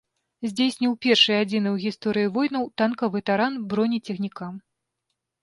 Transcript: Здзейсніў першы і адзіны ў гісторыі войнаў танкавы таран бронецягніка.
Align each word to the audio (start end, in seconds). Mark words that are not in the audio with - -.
Здзейсніў 0.51 0.95
першы 1.05 1.29
і 1.33 1.37
адзіны 1.43 1.69
ў 1.75 1.91
гісторыі 1.91 2.31
войнаў 2.39 2.63
танкавы 2.83 3.23
таран 3.29 3.61
бронецягніка. 3.75 4.51